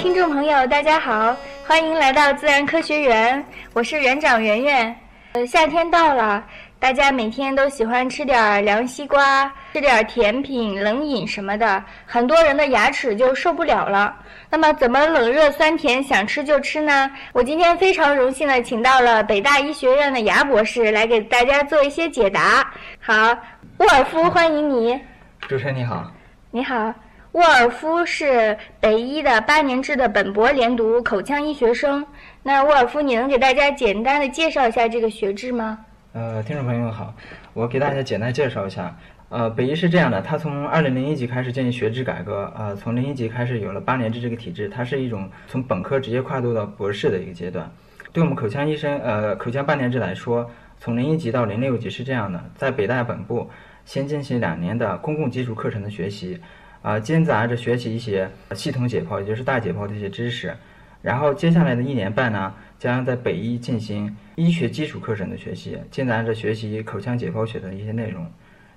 [0.00, 1.36] 听众朋友，大家好，
[1.66, 3.44] 欢迎来到自然科学园，
[3.74, 4.96] 我是园长圆圆。
[5.32, 6.42] 呃，夏天到了，
[6.78, 14.16] 大家每天都喜欢吃点凉西瓜，吃点甜品、冷饮什么的，很多人的牙齿就受不了了。
[14.48, 17.10] 那么，怎么冷热酸甜想吃就吃呢？
[17.34, 22.72] 我今天非常荣幸的请到了北大医学院的牙博士来给大家做一些解答。
[22.98, 23.36] 好，
[23.76, 24.98] 沃尔夫，欢迎你。
[25.46, 26.10] 主持人你好。
[26.50, 26.90] 你好。
[27.32, 32.04] 沃尔夫是北医的八年制的本博连读口腔医学生。
[32.42, 35.78] 那沃尔夫，你能给大家简单的介绍一下这个学制吗？
[36.12, 37.14] 呃，听众朋友们好，
[37.52, 38.96] 我给大家简单介绍一下。
[39.28, 47.70] 呃，北医是这样的，它从二零零一级开始进行学制改革，呃，从零一级开始有了八年制这个体制，它是一种从本科直接跨度到博士的一个阶段。
[48.12, 50.50] 对我们口腔医生，呃，口腔八年制来说，
[50.80, 53.48] 从零一级到零六级是这样的，在北大本部
[53.84, 56.40] 先进行两年的公共基础课程的学习。
[56.82, 60.54] 啊，兼杂着学习一些系统解剖，也就是大解剖的一些知识，
[61.02, 68.26] 然后接下来的一年半呢，将在北医进行医学基础课程的学习，兼杂着学习口腔解剖学的一些内容，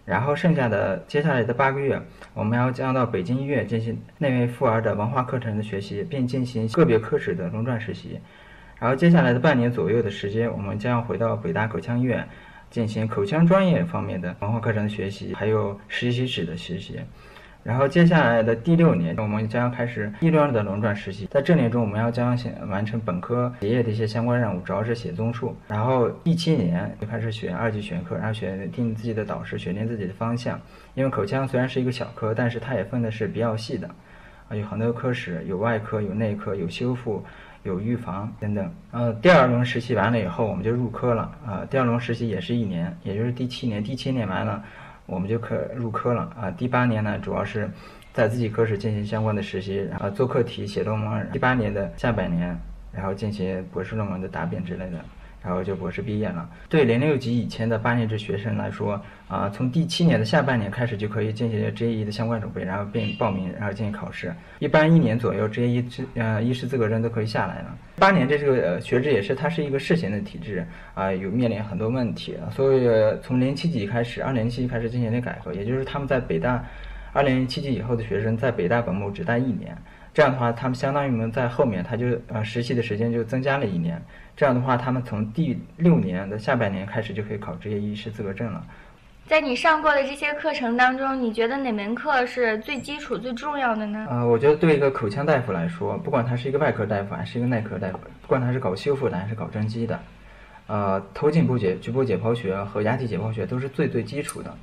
[0.03, 1.97] 然后剩下的接下来的八个月，
[2.33, 8.19] 我们要将到北京医院进行内外妇儿的文化课程的学习，并进行个别科室的轮转实习，
[8.79, 12.27] 然后接下来的半年左右的时间，我们将要回到北大口腔医院
[12.69, 16.99] 进行口腔专业方面的文化课程的学习，还有实习室的学习。
[17.63, 21.27] 然后接下来的第六年，我们将要开始医疗的轮转实习。
[21.31, 25.55] 在这年中，我们要将先完成本科结业的一些相关任务，主要是写综述。
[25.69, 30.59] 然后第七年就开始选二级学科，然后选定自己的导师，选定自己的方向。
[30.93, 33.89] 因为口腔虽然是一个小科，但是它也分的是比较细的，
[34.49, 37.23] 啊，有很多科室，有外科，有内科，有修复，
[37.63, 38.69] 有预防等等。
[38.91, 41.31] 呃，第二轮实习完了以后，我们就入科了。
[41.45, 43.81] 啊，第二轮实习也是一年，也就是第七年。
[43.81, 44.61] 第七年完了。
[45.05, 46.51] 我们就可入科了啊！
[46.51, 47.69] 第八年呢，主要是
[48.13, 51.29] 在自己科室进行相关的实习，然后做课题、写论文。
[51.31, 52.57] 第八年的下半年，
[52.91, 54.99] 然后进行博士论文的答辩之类的。
[55.43, 56.49] 然后就博士毕业了。
[56.69, 64.33] 对零六级以前的八年制学生来说，啊，从第七年的下半年开始就可以进行职业医的相关准备，然后并报名，然后进行考试。
[64.59, 67.77] 一般一年左右，职业医资呃医师资格证都可以下来了。
[67.97, 72.35] 八年这是个学制也是它是一个试行的体制啊，有面临很多问题。
[72.51, 72.87] 所以
[73.21, 76.65] 从零七级开始，二零零七级开始进行的改革，也就是他们在北大
[77.11, 79.77] 二零零七级以后的学生在北大本部只待一年，
[80.13, 83.99] 这样的话，他们相当于我们在后面他就呃实习的时间就增加了一年。
[84.35, 88.63] 这样的话，他们从第六年的下半年开始就可以考执业医师资格证了。
[89.25, 94.05] 在你上过的这些课程当中，你觉得哪门课是最基础、最重要的呢？
[94.09, 99.99] 呃，我觉得对一个口腔大夫来说，不管他是一个外科大夫还是一个内科大夫，不管他是搞修复的还是搞正畸的，
[100.67, 104.53] 呃，头颈部解局部解剖学和牙体解剖学都是最最基础的，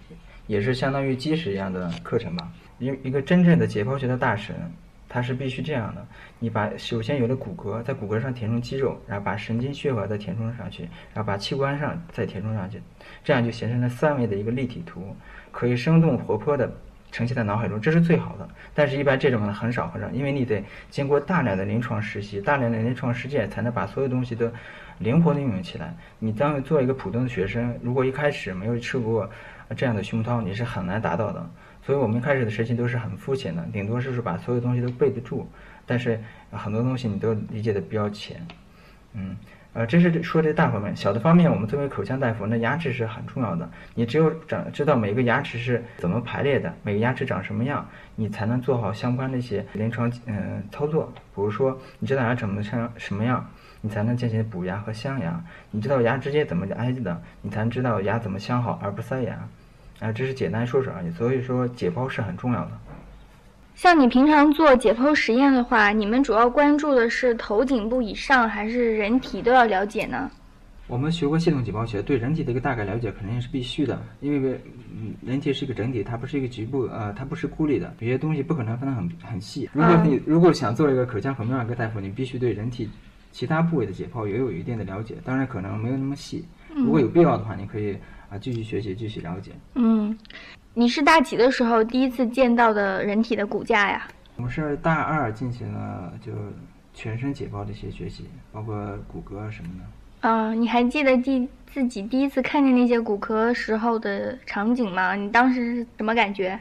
[0.46, 2.46] 也是相当于基石一样的课程吧。
[2.78, 4.54] 一一个真正的解剖学的大神。
[5.12, 6.06] 它是必须这样的，
[6.38, 12.80] 你把首先有了骨骼，在骨骼上填充肌肉，然后把神经血管再填充上去，然后把器官上再填充上去，
[13.24, 15.14] 这样就形成了三维的一个立体图，
[15.50, 16.72] 可以生动活泼的
[17.10, 18.48] 呈现在脑海中，这是最好的。
[18.72, 24.48] 但是，一般这种呢很少很少，因为你得经过大量的临床实习、大量的临床实践，才能把所有东西都
[24.98, 25.92] 灵活的运用起来。
[26.20, 29.28] 你当做一个普通的学生，如果一开始没有吃过
[29.76, 31.44] 这样的熏陶，你是很难达到的。
[31.82, 35.48] 所以我们一开始的实习都是很肤浅的，顶多就是把所有东西都背得住，
[35.86, 36.20] 但是
[36.50, 38.40] 很多东西你都理解的比较浅。
[39.12, 39.36] 嗯，
[39.72, 43.68] 呃，这是说这大方面，小的方面，我们作为口腔大夫，那牙齿是很重要的。
[43.94, 51.12] 你只有长知道每个牙齿是怎么排列的，每个牙齿长什么样，你才能做好相关的一些临床嗯操作。
[51.34, 53.44] 比如说，你知道牙长得像什么样，
[53.80, 55.32] 你才能进行补牙和镶牙；
[55.72, 59.48] 你知道牙之间怎么挨着的，你才能知道牙怎么镶好而不塞牙。
[60.00, 61.10] 啊，这是简单说说而已。
[61.12, 62.70] 所以说，解剖是很重要的。
[63.74, 70.30] 像你平常做解剖实验的话，你们主要关注的是头颈部以上，还是人体都要了解呢？
[70.86, 74.60] 我们学过系统解剖学，对人体的一个大概了解肯定是必须的，因为
[74.92, 79.70] 嗯，人体是一个整体，它不是一个局部，呃，它不是孤立的，有些东西不可能分得很很细。
[79.72, 82.90] 如果你如果想做一个口腔很重要的大夫，你必须对人体
[83.30, 86.44] 其他部位的解剖也有一定的了解，当然可能没有那么细。
[86.74, 87.96] 如果有必要的话，你可以。
[88.30, 89.50] 啊，继续学习，继续了解。
[89.74, 90.16] 嗯，
[90.72, 94.06] 你是大几的时候第一次见到的人体的骨架呀？
[94.36, 96.32] 我们是大二进行了就
[96.94, 100.28] 全身解剖的一些学习，包括骨骼什么的。
[100.28, 105.14] 啊，你还记得第自己第一次看见那些骨骼时候的场景吗？
[105.14, 106.58] 你当时是什么感觉？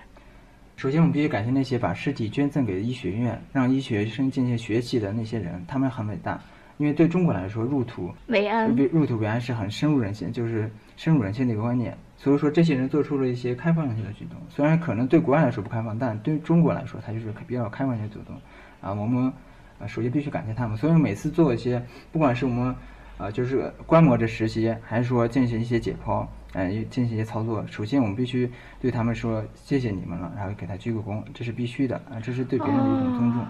[0.76, 6.42] 首先，我们必须感谢那些把尸体捐赠给医学院，让医学生进行学习的那些人，他们很伟大。
[6.78, 11.98] 因为对中国来说，入土为安，入土为安是很深入人心，就是深入人心的一个观念。
[12.18, 18.36] 所以说，这些人做出了一些开放性的举动，虽然可能对国外来说不开放，但对中国来说，它就是比较开放性的举动。
[18.82, 19.32] 啊，我们
[19.80, 20.76] 啊，首先必须感谢他们。
[20.76, 21.82] 所以每次做一些，
[22.12, 22.76] 不管是我们，
[23.18, 28.52] 啊，就是观摩着实习，还是说进行一些解剖，呃，进行一些操作，首先我们必须
[28.82, 33.46] 对他们说谢谢你们了，然后给他鞠个躬，这是必须的啊，这是对别人的一种尊重。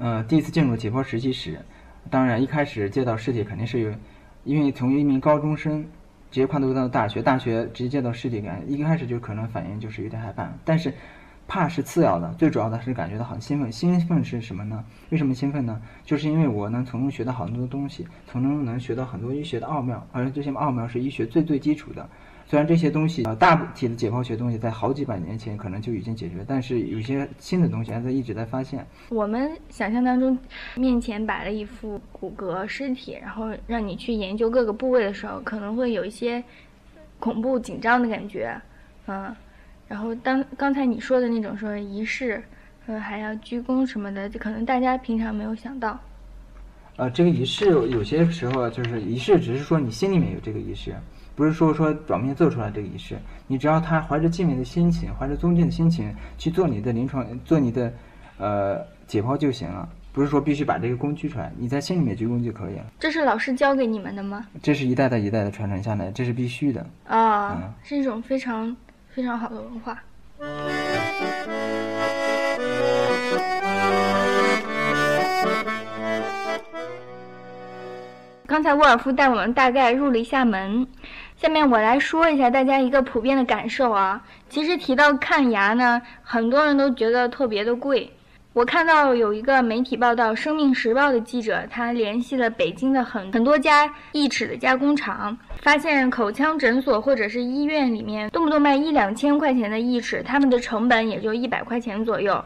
[0.00, 1.60] 呃，第一次进入解剖实习室，
[2.10, 3.92] 当然一开始见到尸体肯定是有，
[4.42, 5.86] 因为从一名高中生
[6.30, 10.92] 直接跨度到大学，大学直接见到尸体，感一开始就可能反应就是有点害怕，但是。
[11.50, 13.72] 怕是次要的，最主要的是感觉到很兴奋。
[13.72, 14.84] 兴奋是什么呢？
[15.08, 15.80] 为什么兴奋呢？
[16.04, 22.06] 就是因为我能从中学到很多东西，从中能学到很多医学的奥妙，而这些奥妙是医学最最基础的。
[22.48, 28.86] 虽然这些东西呃大体的解剖学东西在好几百年前可能就已经解决，但是有些新的东西还在一直在发现。
[29.10, 30.38] 我们想象当中，
[30.74, 36.42] 面前摆了一副骨骼尸体，然后让你去研究各个部位的时候，可能会有一些
[37.18, 38.58] 恐怖紧张的感觉，
[39.06, 39.36] 嗯。
[39.86, 42.42] 然后，当刚才你说的那种说仪式，
[42.86, 45.98] 呃，还要鞠躬什么的，就可能大家平常没有想到。
[46.96, 50.94] 呃，这个仪式有些时候就是仪式，只是说你心里面有这个仪式，
[51.38, 53.16] 不是说说表面做出来这个仪式。
[53.46, 57.92] 你只要他怀着敬畏的心情，怀着尊敬的心情去做你的临床，做你的
[58.38, 62.86] 呃解剖就行了，不是说必须把这个工具出来，你在心里面鞠躬就可以了。
[62.98, 64.48] 这是老师教给你们的吗？
[64.60, 66.84] 这是一代代一代的传承下来，这是必须的。
[67.06, 68.76] 啊，是一种非常。
[69.10, 69.98] 非常好的文化。
[78.46, 80.86] 刚才沃尔夫带我们大概入了一下门，
[81.40, 84.20] 下面我来说一下大家一个普遍的感受啊。
[84.48, 88.12] 其实提到看牙呢，很多人都觉得特别的贵。
[88.54, 102.44] 我看到有一个媒体报道，《生命时报》的记者他联系了北京的很很多家义齿的加工厂，发现口腔诊所或者是医院里面动不动卖一两千块钱的义齿，他们的成本也就一百块钱左右，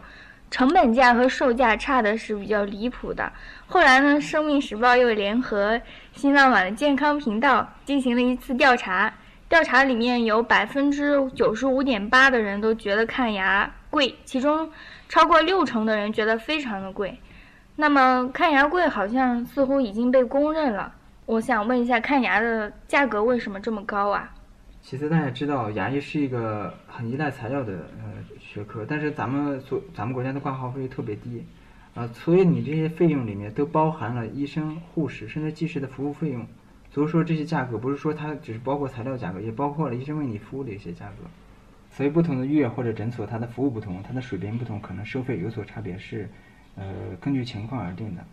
[0.52, 3.32] 成本价和售价差的是比较离谱的。
[3.66, 5.80] 后来呢，《生命时报》又联合
[6.12, 9.12] 新浪网的健康频道进行了一次调查，
[9.48, 14.70] 调查里面有百分之九十五点八的人都觉得看牙贵，其中。
[15.08, 17.20] 超过六成的人觉得非常的贵，
[17.76, 20.90] 那么看牙贵好像似乎已经被公认了。
[21.26, 24.32] 我想问一下，看牙的价格为什么这么高啊？
[24.80, 31.42] 其实大家知道，牙医是一个很依赖材料的呃学科，但是咱们所咱们国家的挂号费特别低，
[31.94, 36.46] 啊，所以你这些费用里面都包含了医生、护士甚至技师的服务费用，
[36.90, 41.28] 所以说这些价格不是说它只是包括材料价格，也包括了医生为你服务的一些价格。
[41.94, 46.26] 所以，不同的医院或者诊所，它的服务不同，它的水平不同，可能收费有所差别，是，
[46.74, 46.84] 呃，
[47.20, 48.24] 根据情况而定的。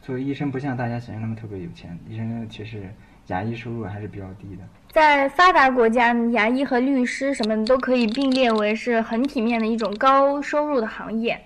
[0.00, 2.90] 作为医生，不像大家想象那么特别有钱，医生其实
[3.28, 4.62] 牙医收入还是比较低的。
[4.90, 11.40] 在发达国家，牙医和律师什么的都可以并列为是很体面的一种高收入的行业。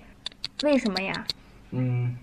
[0.64, 1.12] 为什么呀？
[1.70, 2.16] 嗯，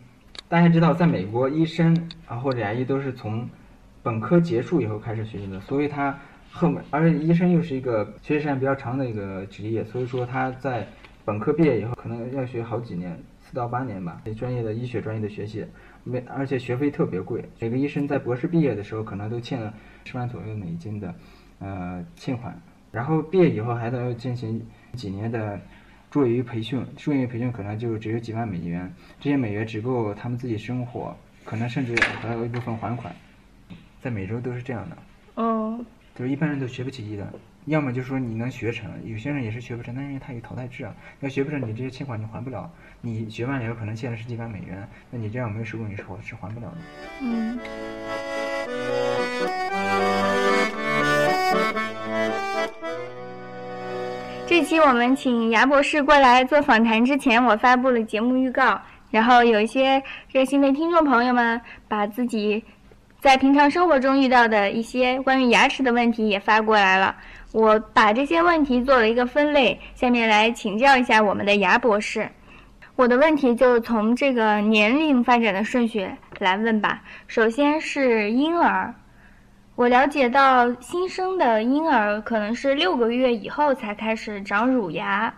[0.48, 1.96] 大家知道，在美国，医生
[2.28, 3.48] 啊或者牙医都是从
[4.04, 6.18] 本科结束以后开始学习的，所以他。
[6.52, 10.84] 后面，而且医生又是一个学习时间比较长的一个职业，所以说他在
[11.24, 14.20] 本科毕业以后，可能要学好几年，四到八年吧。
[14.36, 15.64] 专业的医学专业的学习，
[16.04, 17.44] 没而且学费特别贵。
[17.60, 19.74] 每个医生在博士毕业的时候，可能都欠了
[20.06, 21.14] 十万左右美金的，
[21.60, 22.60] 呃，欠款。
[22.92, 25.60] 然后毕业以后还得要进行几年的
[26.10, 33.14] 住院培训，住院培训可能就只有几万美元，这些美元只够他们自己生活，可能甚至还有一部分还款。
[34.02, 34.98] 在美洲都是这样的。
[35.36, 35.86] 哦。
[36.20, 37.26] 就是一般人都学不起医的，
[37.64, 46.78] 要么就是说你能学成，有些人也是学不成，但是因为他有淘汰制啊，要学不成，你这些欠款你还不了，你学完以后可能欠了十几万美元，那你这样没有收入你是是还不了的。
[47.22, 47.58] 嗯。
[54.46, 62.66] 这期我们请牙博士过来做访谈之前，我发布了节目预告，然后有一些热心的听众朋友们把自己。
[63.22, 67.14] 在平常生活中遇到的一些关于牙齿的问题也发过来了，
[67.52, 72.30] 我把这些问题做了一个分类，下面来请教一下我们的牙博士。
[72.96, 76.10] 我的问题就从这个年龄发展的顺序
[76.40, 77.02] 来问吧。
[77.28, 78.94] 首先是婴儿，
[79.76, 85.34] 我了解到新生的婴儿可能是六个月以后才开始长乳牙，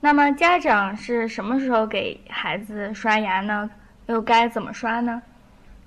[0.00, 3.68] 那么家长是什么时候给孩子刷牙呢？
[4.06, 5.20] 又该怎么刷呢？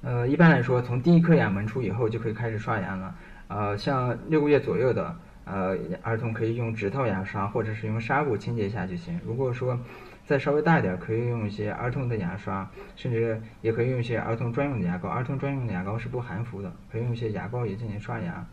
[0.02, 3.14] 呃，一般来说，从第一颗牙门出以后就可以开始刷牙了。
[3.48, 5.14] 呃，像六个月左右的
[5.46, 9.20] 呃儿童可以用指套牙刷，或者是用纱布清洁一下就行。
[9.26, 9.78] 如果说
[10.26, 15.10] 再稍微大一点，可以用一些儿童的牙刷，甚至也可以用一些儿童专用的牙膏。
[15.10, 18.46] 儿童专用的牙膏是不含氟的，可以用一些牙膏也进行刷牙。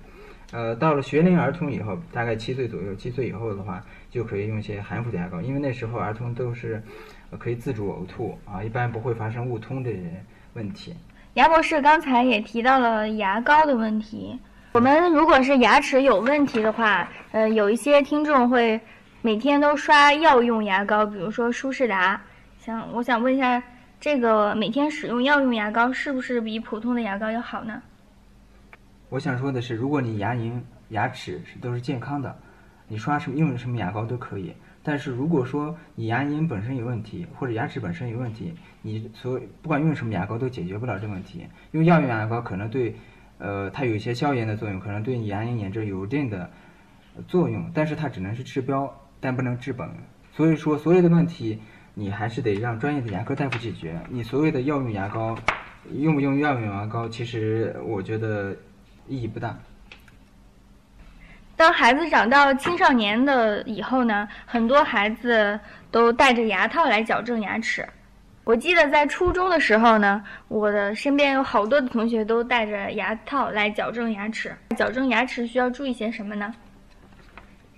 [0.52, 6.82] 呃，到了学龄儿童以后，大概七岁左右，七岁以后的话，就可以用一些含氟的牙膏，因为那时候儿童都是
[7.38, 10.24] 可以自主呕吐啊，一般不会发生误通这些
[10.54, 10.94] 问题。
[11.36, 14.38] 牙博士刚才也提到了牙膏的问题。
[14.72, 18.80] 我们如果是牙齿有问题的话，呃，有一些听众会
[19.20, 22.18] 每天都刷药用牙膏，比如说舒适达。
[22.58, 23.62] 想，我想问一下，
[24.00, 27.82] 这个每天使用药用牙膏是不是比普通的牙膏要好呢？
[29.10, 32.34] 我想说的是，如果你牙龈、牙齿是都是健康的，
[32.88, 34.54] 你刷什么用什么牙膏都可以。
[34.86, 41.44] 但是如果说你牙龈本身有问题，或者牙齿本身有问题，你所不管用什么牙膏都解决不了这问题。
[41.72, 42.94] 用药用牙膏可能对，
[43.38, 46.48] 呃，它有一些消炎的作用，可能对你牙龈炎症有一定的
[47.26, 48.88] 作用，但是它只能是治标，
[49.18, 49.90] 但不能治本。
[50.32, 51.58] 所以说，所有的问题
[51.94, 54.00] 你还是得让专业的牙科大夫解决。
[54.08, 55.36] 你所谓的药用牙膏，
[55.92, 58.56] 用不用药用牙膏，其实我觉得。
[59.08, 59.56] 意义不大。
[61.56, 65.58] 当孩子长到青少年的以后呢，很多孩子
[65.90, 67.88] 都戴着牙套来矫正牙齿。
[68.44, 74.54] 我记得在初中的时候呢，我的身边有好多的同学都戴着牙套来矫正牙齿。
[74.76, 76.54] 矫正牙齿需要注意些什么呢？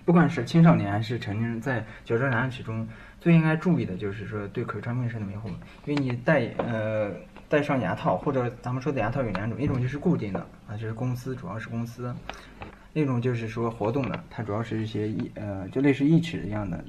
[0.05, 2.87] 不管是青少年还是成年人，在矫正牙齿中
[3.21, 5.49] 最应该注意的就是说对口腔卫生的维护，
[5.85, 7.13] 因为你戴呃。
[7.51, 12.15] 戴上牙套，或者咱们说的牙套有两种，一种就是固定的啊，就是公司主要是公司；
[12.99, 16.85] 那种就是说活动的，它主要是一些义呃，就类似义齿一样的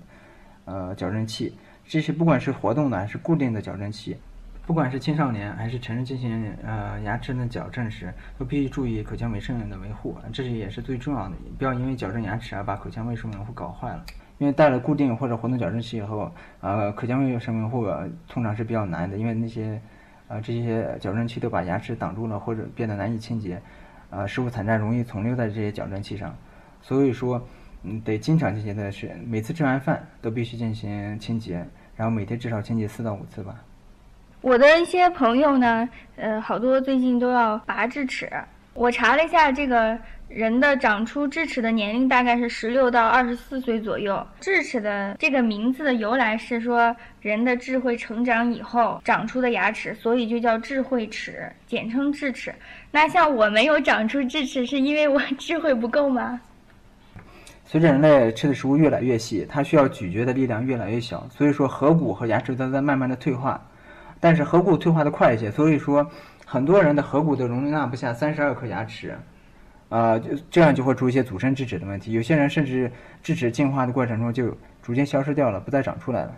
[0.65, 1.55] 呃矫正器。
[1.85, 4.17] 这些不管是活动的还是固定的矫正器，
[4.65, 14.03] 不管是青少年还是成人进行呃牙齿的矫正时，都必须注意口腔卫生的维护，这是也是最重要的，不要因为矫正牙齿而把口腔卫生维护搞坏了。
[14.39, 17.85] 因为戴了固定或者活动矫正器以后，呃，口腔卫生维护
[18.27, 19.79] 通常是比较难的，因为那些。
[20.29, 23.59] 啊，这些矫正器都把牙齿挡住了，或者变得难以清洁，
[24.09, 26.35] 啊，食物残渣容易存留在这些矫正器上，
[26.81, 27.41] 所以说，
[27.83, 33.55] 嗯，得经常进行的是，每次吃完饭都必须进行清洁，然后每天至少清洁四到五次吧。
[34.41, 38.31] 我的一些朋友呢，呃，好多最近都要拔智齿，
[38.73, 39.97] 我查了一下这个。
[40.29, 44.25] 人的长出智齿的年龄大概是十六到二十四岁左右。
[44.39, 52.53] 智齿的这个名字的由来是说，人的智慧成长以后长出的牙齿，所以就叫智慧齿，简称智齿。
[52.91, 56.39] 那像我没有长出智齿，是因为我 智慧不够吗？
[57.65, 63.59] 随着人类吃的食物越来越细，它需要咀嚼的力量越来越小，所以说颌骨和牙齿都在慢慢的退化。
[64.19, 66.07] 但是颌骨退化的快一些，所以说
[66.45, 69.17] 很多人的颌骨都容纳不下三十二颗牙齿。
[69.89, 72.13] 啊，就这样就会出一些阻生智齿的问题。
[72.13, 72.91] 有些人甚至
[73.21, 76.35] 智齿进化的过程中就逐渐消失掉了，不再长出来了。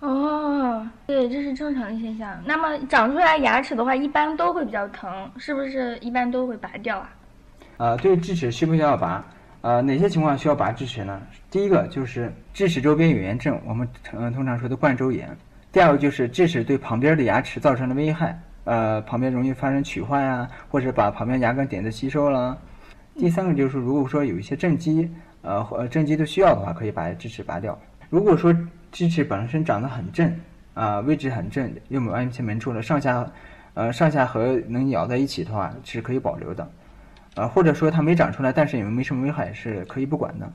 [0.00, 2.40] 哦，对，这是正常的现象。
[2.46, 5.96] 那么长出来牙齿的话，一般都会比较疼，是不是？
[5.98, 7.10] 一般都会拔掉啊？
[7.78, 9.24] 啊，对，智齿需不需要拔？
[9.62, 11.20] 呃，哪些情况需要拔智齿呢？
[11.50, 15.34] 第一个就是智齿周边有炎症，我们嗯通常说的冠周炎。
[15.72, 18.38] 第二个就是智齿对旁边的牙齿造成的危害。
[18.64, 22.56] 呃，旁边容易发生龋坏啊，或者把旁边牙根点子吸收了。
[23.14, 25.10] 第三个就是，如果说有一些正畸，
[25.42, 27.78] 呃，正畸都需要的话，可以把智齿拔掉。
[28.08, 28.54] 如果说
[28.90, 30.34] 智齿本身长得很正，
[30.72, 33.24] 啊，位置很正，又没有完全门出了，上下，
[33.74, 36.66] 呃，上下颌能咬在一起的话，是可以保留的。
[37.36, 40.50] 呃，或者说它没长出来，但是也没什么危害，是可以不管的。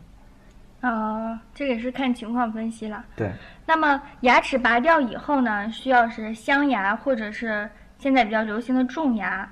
[0.82, 3.06] 啊，这个是看情况分析了。
[3.16, 3.32] 对。
[3.68, 7.70] 那么牙齿拔掉以后呢，需要是镶牙或者是？
[8.00, 9.48] 现在比较流行的种牙，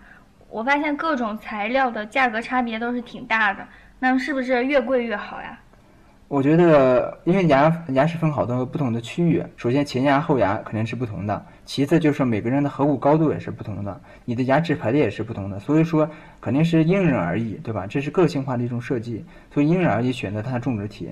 [0.50, 3.60] 我发现各种材料的价格差别都是挺大的，
[4.00, 5.60] 那是不是越贵越好呀？
[6.30, 17.86] 我觉得，因为牙牙齿分好多不同的区域，首先前牙后牙肯定是不同的，其次就是每个人的颌骨高度也是不同的，你的牙齿排列也是不同的，所以说肯定是因人而异，对吧？
[17.86, 21.10] 这是个性化的一种设计，所以因人而异选择它的种植体。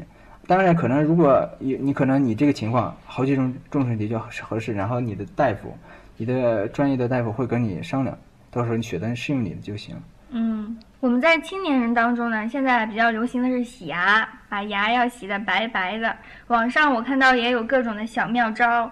[0.48, 5.78] 当然，可能如果你你可能你这个情况好几种种植体就合适，然后你的大夫。
[6.18, 8.18] 你的专业的大夫会跟你商量，
[8.50, 9.96] 到时候你选择适用你的就行。
[10.30, 16.16] 嗯，我们在青年人当中呢，现在比较流行的是洗牙，把牙要洗得白白的。
[16.48, 18.90] 网上我看到也有各种的小妙招，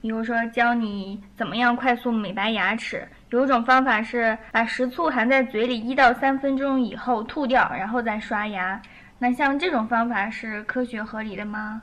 [0.00, 3.06] 比如说教你怎么样快速美白牙齿。
[3.30, 8.80] 有一种方法是把食醋含在嘴里一到三分钟以后吐掉，然后再刷牙。
[9.18, 11.82] 那像这种方法是科学合理的吗？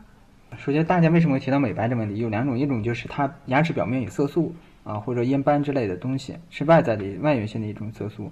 [0.57, 2.19] 首先，大家为什么会提到美白的问题？
[2.21, 4.55] 有两种，一种就是它牙齿表面有色素。
[4.83, 8.31] 啊，或者烟斑之类的东西是外在的外源性的一种色素。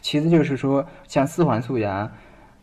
[0.00, 2.10] 其次就是说，像四环素呀、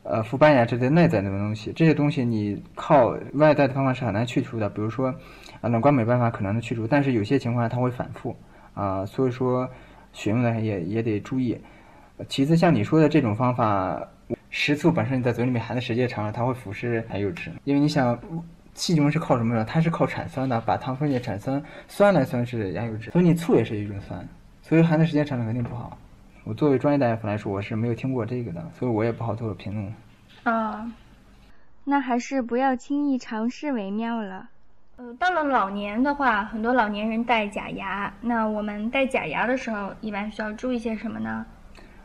[0.04, 4.68] 呃氟斑牙这类内在的东西，这些东西你靠外在的方法是很难去除的。
[4.68, 5.14] 比如说，
[5.62, 8.36] 啊冷光美办法可能能去除，但是有些情况下它会反复
[8.74, 9.70] 啊，所以说
[10.12, 11.56] 选用的也也得注意。
[12.28, 14.02] 其次，像你说的这种方法，
[14.50, 18.20] 食醋本身你在嘴里面含的时间长了，它会腐蚀还有齿，因为你想。
[18.80, 19.66] 细菌是靠什么呢？
[19.66, 24.26] 它是靠产酸的，把糖分解产酸，酸来酸是牙釉质，所以你醋也是一种酸，
[24.62, 25.98] 所以含的时间长了肯定不好。
[26.46, 29.94] 我作为专业大夫来说，我是没有听过这个的，所以我也不好做评论。
[30.44, 30.90] 啊，
[31.84, 34.48] 那还是不要轻易尝试为妙了。
[34.96, 41.46] 呃，到了老年的话，很多老年人戴假牙，那我们戴假牙的时候，一般需要注意些什么呢？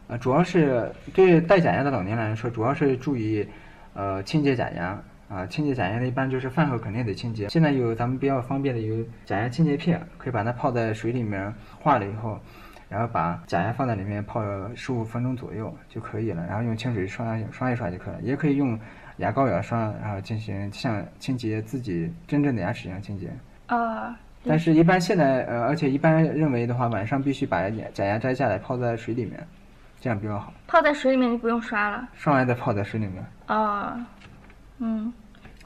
[0.09, 3.47] 呃，主要是对戴假牙的老年人来说，主要是注意，
[3.95, 5.01] 呃，清洁假牙
[5.35, 5.47] 啊。
[5.47, 7.49] 清洁假牙的一般就是饭后肯定得清洁。
[7.49, 12.39] 现在有咱们比较方便的有假牙清洁片，可以把它泡在水里面化了以后。
[12.87, 14.41] 然后把假牙放在里面泡
[14.77, 18.79] 十五分钟左右就可以了，然后用清水刷刷一刷就可以了，也可以用
[19.17, 23.33] 牙膏牙刷，然后进行像清洁自己真正的牙齿一样清洁。
[23.67, 24.17] 啊。
[24.47, 29.45] 但是，一般现在呃，而且一般认为的话，晚上必须把假牙摘下来泡在水里面，
[29.99, 30.53] 这样比较好。
[30.69, 32.07] 泡在水里面就不用刷了。
[32.15, 33.25] 刷完再泡在水里面。
[33.47, 34.07] 啊。
[34.79, 35.13] 嗯。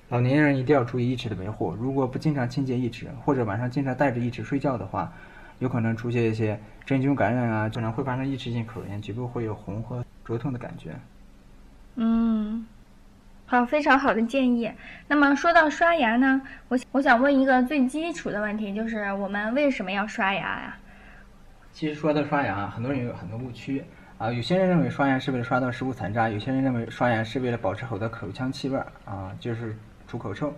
[0.09, 5.12] 老年人一定要注意义齿的维护，如果不经常清洁义齿，或者晚上经常带着义齿睡觉的话。
[5.61, 10.95] 有可能出现一些真菌感染啊，可能会发生异质性口炎，局部会有红和灼痛的感觉。
[11.97, 12.65] 嗯，
[13.45, 14.71] 好，非常好的建议。
[15.09, 20.77] 那么说到刷牙呢，我我想问一个最基础的问题，就是我们为什么要刷牙呀？
[21.73, 23.83] 其实说到刷牙，很多人有很多误区
[24.17, 24.31] 啊。
[24.31, 29.77] 有些人认为刷牙是为了刷到食物残渣，有些人认为刷牙是为了保持好的口腔气味啊，就是
[30.09, 30.53] 除口臭。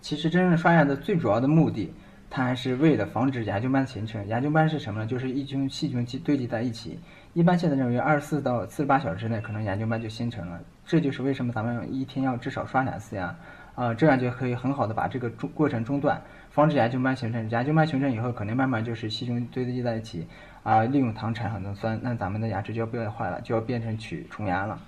[0.00, 1.92] 其实真正刷牙的最主要的目的。
[2.28, 4.26] 它还是为了防止牙菌斑形成。
[4.26, 5.06] 牙菌斑是什么呢？
[5.06, 6.98] 就是一群细菌积堆积在一起。
[7.34, 10.60] 一般现在认为二十四到四十八小时之内，可能牙菌斑就形成了。
[10.84, 13.34] 这就是为什么咱们一天要至少刷两次牙，
[13.76, 17.48] 啊，这样就可以很好的把这个中过程中断，防止牙菌斑形成。
[17.50, 20.26] 牙菌斑形成以后，可能慢慢就是细菌堆积在一起，
[20.64, 24.78] 啊，利用糖产很多酸，那咱们的牙齿就要变坏了，就要变成取虫牙了，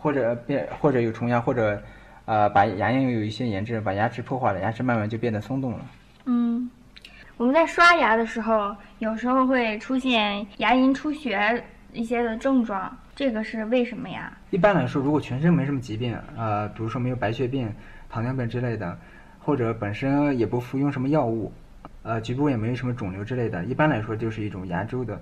[0.00, 1.80] 或者变或者有虫牙，或者，
[2.30, 5.80] 呃，把牙龈有一些炎症，把牙齿破坏了，牙齿慢慢就变得松动了。
[6.26, 6.70] 嗯，
[7.36, 11.60] 我们在刷牙的时候，有时候会出现牙龈出血
[11.92, 14.32] 一些的症状，这个是为什么呀？
[14.50, 17.68] 一般来说，如果全身没什么疾病，呃，比如说没有白血病、
[18.08, 18.96] 糖尿病之类的，
[19.40, 21.52] 或者本身也不服用什么药物，
[22.04, 25.20] 呃，局部也没有什么肿瘤之类的，一般来说就是一种牙周的，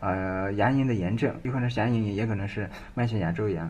[0.00, 3.66] 呃，牙龈的炎症，有可能是牙龈炎，也可能是慢性牙周炎。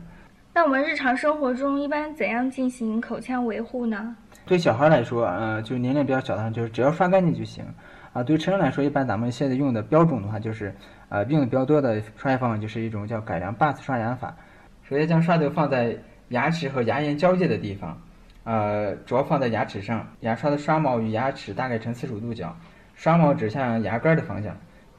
[0.52, 4.16] 那我们日常生活中一般怎样进行口腔维护呢？
[4.44, 7.64] 对小孩来说，呃，就年龄比较小的，就是只要刷干净就行。
[8.12, 10.74] 啊，对成人来说，一般咱们现在用的标准的话，就是，
[11.08, 14.34] 呃，用的比较多的刷牙方法就是一种叫改良八次刷牙法。
[14.82, 15.96] 首先将刷头放在
[16.30, 17.96] 牙齿和牙龈交界的地方，
[18.42, 22.52] 呃，主要放在牙齿上，牙刷的刷毛与牙齿大概呈四十五度角，
[22.96, 24.56] 刷毛指向牙根的方向，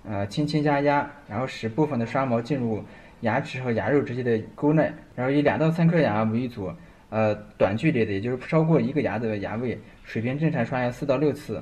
[0.08, 2.82] 呃，轻轻加压，然后使部分的刷毛进入
[3.22, 6.72] 牙齿和牙肉之间的沟内，然后以两到三颗牙为一组。
[7.10, 11.62] 呃，短距离的，也就是不超过一个牙的牙位，水平正常刷牙四到六次，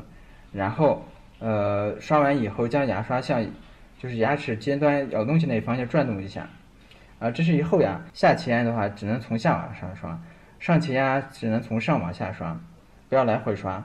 [0.53, 1.03] 然后，
[1.39, 3.43] 呃，刷完以后将牙刷向，
[3.97, 6.47] 就是牙齿尖端咬东西那一方向转动一下，
[7.17, 10.21] 啊，这是以后牙，下前牙的话只能从下往上刷，
[10.59, 12.55] 上前牙只能从上往下刷，
[13.09, 13.83] 不要来回刷，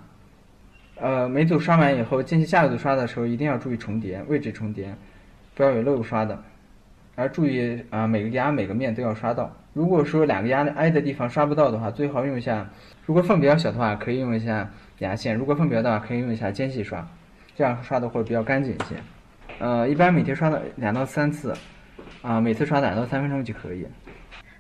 [0.97, 4.95] 呃，每组刷完以后，进行下一组刷的时候一定要注意重叠，位置重叠，
[5.55, 6.43] 不要有漏刷的，
[7.17, 9.51] 而注意啊，每个牙每个面都要刷到。
[9.73, 12.65] 如果说两个牙挨的地方刷不到的话，最好用一下；
[13.07, 17.07] 如果缝比较小的话，可以用一下牙线；如果缝比较大，可以用一下间隙刷，
[17.55, 18.95] 这样刷的会比较干净一些。
[19.59, 21.55] 呃，一般每天刷的两到三次，
[22.23, 23.87] 啊，每次刷两到三分钟就可以。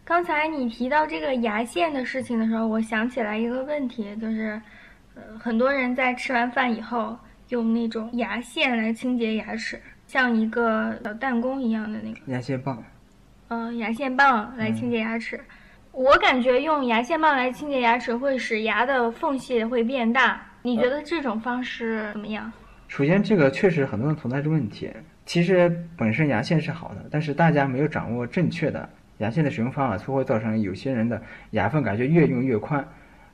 [0.04, 4.60] 刚才你提到这个牙线的事情的时候，我想起来一个问题，就是，
[5.14, 7.16] 呃，很多人在吃完饭以后
[7.48, 12.82] 用那种牙线来清洁牙齿，像一个小弹弓一样的那个牙线棒。
[13.48, 15.38] 嗯，牙线棒来清洁牙齿，
[15.92, 20.40] 我感觉用牙线棒来清洁牙齿会使牙的缝隙会变大。
[20.62, 22.50] 你觉得这种方式怎么样？
[22.88, 24.90] 首先，这个确实很多人存在着问题。
[25.26, 28.88] 其实本身牙线是好的，但是大家没有掌握正确的
[29.18, 32.86] 牙线的使用方法，就会造成有些人的牙缝感觉越用越宽。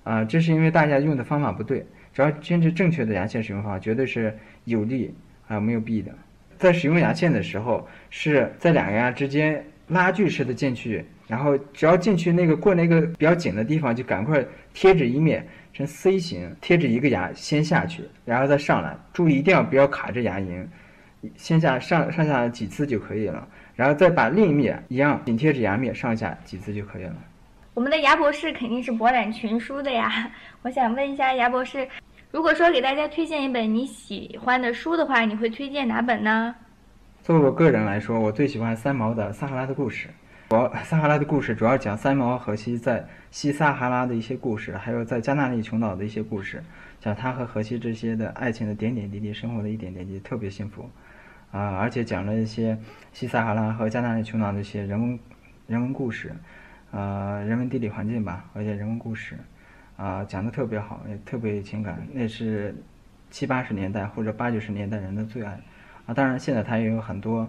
[0.02, 1.86] 啊，这是因为大家用的方法不对。
[2.12, 5.14] 只要坚持正确的牙线使用方法，绝对是有利
[5.46, 6.12] 啊没有弊的。
[6.60, 9.64] 在使用牙线的时候，是在两个牙之间。
[9.88, 14.40] 拉锯式的进去，然后只要进去那个过那个比较紧的地方，就赶快
[14.72, 18.96] 贴着一面呈 C 型，贴着一个牙先下去，然后再上来。
[19.12, 20.64] 注意一定要不要卡着牙龈，
[21.34, 27.16] 先下上上下几次就可以了，然后再把另一面一样紧贴着牙面上下几次就可以了。
[27.74, 30.30] 我们的牙博士肯定是博览群书的呀，
[30.62, 31.88] 我想问一下牙博士，
[32.32, 36.54] 如果说给大家推荐一本你喜欢的书的话，你会推荐哪本呢？
[37.24, 40.06] 作为我个人来说，我最喜欢三毛的《撒哈拉的故事》，
[40.50, 46.62] 主要撒哈拉的故事主要讲三毛和荷西在西撒哈拉的一些故事，还有在加纳利群岛的一些故事，
[47.00, 50.88] 讲他和荷西这些的爱情的点点滴滴，生活的一点点滴，特别幸福。
[51.50, 52.78] 啊，而且讲了一些
[53.12, 55.18] 西撒哈拉和加纳利群岛的一些人文
[55.66, 56.32] 人文故事，
[56.92, 59.36] 呃，人文地理环境吧，而且人文故事，
[60.00, 62.74] 啊，讲的特别好，也特别有情感，那是
[63.30, 65.60] 七八十年代或者八九十年代人的最爱。
[66.06, 67.46] 啊，当然现在他也有很多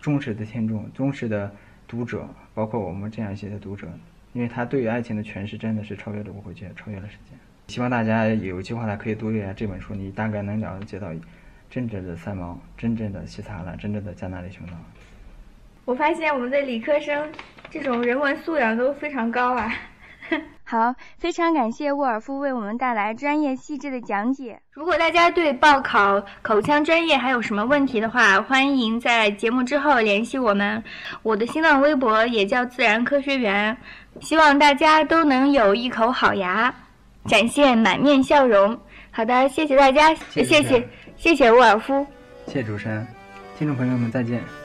[0.00, 1.48] 忠实的听众、忠实的
[1.86, 3.86] 读者，包括我们这样一些的读者，
[4.32, 7.38] 因为他对于爱情的诠释真的是超越了误会界，超越了时间。
[7.68, 11.08] 希望大家有计划的可以读一下这本书，你大概能了解到。
[11.70, 14.74] 真正的三毛，真正的西塔拉，真正的加纳利群岛。
[15.86, 17.32] 我发现我们的理科生
[17.70, 19.72] 这种人文素养都非常高啊！
[20.72, 24.58] 好，非常感谢沃尔夫为我们带来专业细致的讲解。
[24.70, 30.82] 如果大家对报考口腔专业还有什么问题的话，欢迎在节目之后联系我们。
[31.22, 33.76] 我的新浪微博也叫自然科学园，
[34.22, 36.74] 希望大家都能有一口好牙，
[37.26, 38.74] 展现满面笑容。
[39.10, 40.88] 好的，谢谢大家，谢谢。
[41.18, 42.06] 谢谢沃尔夫，
[42.46, 43.06] 谢谢主持人，
[43.58, 44.61] 听众朋友们再见。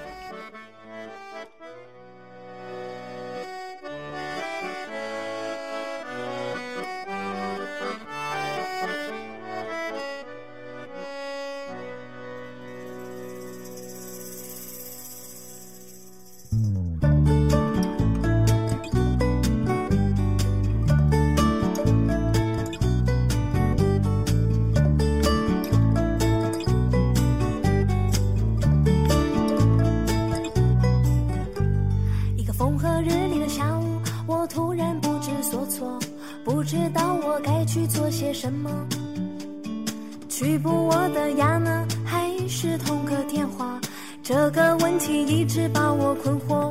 [44.27, 46.69] 这个问题一直把我困惑。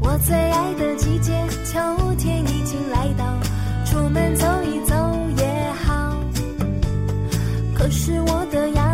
[0.00, 1.32] 我最爱的季节
[1.64, 1.80] 秋
[2.16, 3.36] 天已经来到
[3.84, 4.94] 出门走一走
[5.36, 6.16] 也好。
[7.74, 8.93] 可是我的牙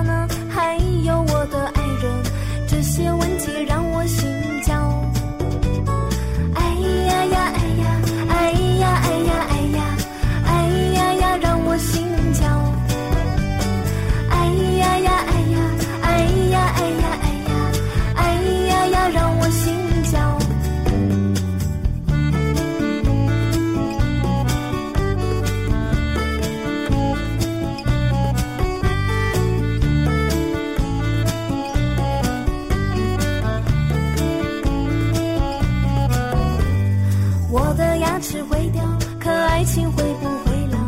[39.71, 40.79] 情会不会老？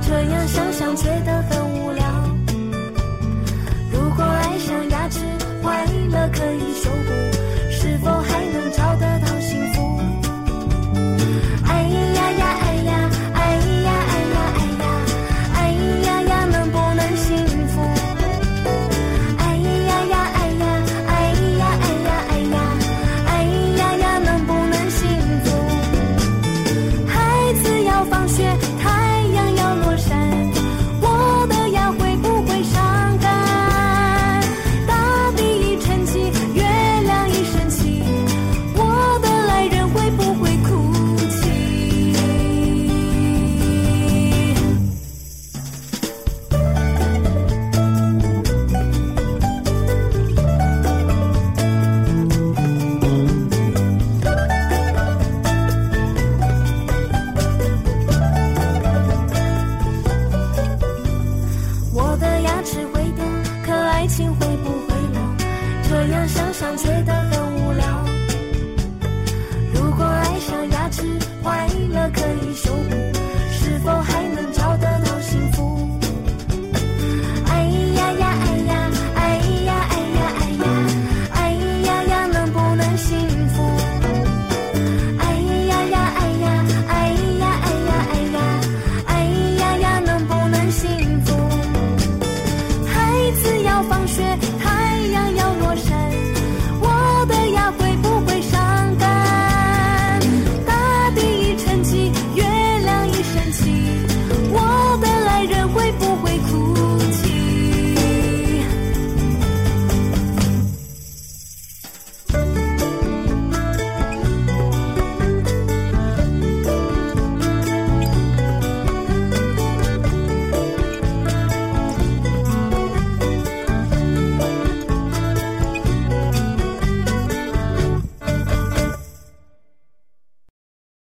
[0.00, 1.61] 这样想想觉得很。